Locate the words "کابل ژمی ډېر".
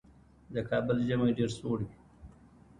0.69-1.49